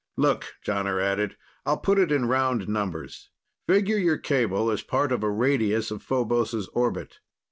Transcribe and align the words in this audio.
"Look," 0.17 0.53
Jonner 0.65 0.99
added, 0.99 1.37
"I'll 1.63 1.77
put 1.77 1.99
it 1.99 2.11
in 2.11 2.25
round 2.25 2.67
numbers. 2.67 3.29
Figure 3.67 3.97
your 3.99 4.17
cable 4.17 4.71
as 4.71 4.81
part 4.81 5.11
of 5.11 5.21
a 5.21 5.29
radius 5.29 5.91
of 5.91 6.01
Phobos' 6.01 6.67
orbit. 6.69 7.19